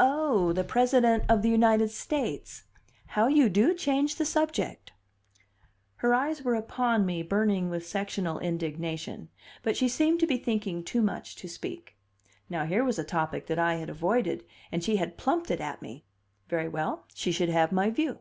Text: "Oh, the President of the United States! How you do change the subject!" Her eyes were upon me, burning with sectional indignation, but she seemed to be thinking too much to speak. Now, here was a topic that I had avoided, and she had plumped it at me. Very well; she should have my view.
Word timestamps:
"Oh, 0.00 0.52
the 0.52 0.64
President 0.64 1.22
of 1.28 1.42
the 1.42 1.48
United 1.48 1.92
States! 1.92 2.64
How 3.10 3.28
you 3.28 3.48
do 3.48 3.72
change 3.72 4.16
the 4.16 4.24
subject!" 4.24 4.90
Her 5.98 6.12
eyes 6.12 6.42
were 6.42 6.56
upon 6.56 7.06
me, 7.06 7.22
burning 7.22 7.70
with 7.70 7.86
sectional 7.86 8.40
indignation, 8.40 9.28
but 9.62 9.76
she 9.76 9.88
seemed 9.88 10.18
to 10.18 10.26
be 10.26 10.38
thinking 10.38 10.82
too 10.82 11.02
much 11.02 11.36
to 11.36 11.48
speak. 11.48 11.96
Now, 12.50 12.64
here 12.64 12.82
was 12.82 12.98
a 12.98 13.04
topic 13.04 13.46
that 13.46 13.60
I 13.60 13.76
had 13.76 13.88
avoided, 13.88 14.42
and 14.72 14.82
she 14.82 14.96
had 14.96 15.16
plumped 15.16 15.52
it 15.52 15.60
at 15.60 15.80
me. 15.80 16.04
Very 16.48 16.66
well; 16.68 17.04
she 17.14 17.30
should 17.30 17.50
have 17.50 17.70
my 17.70 17.88
view. 17.90 18.18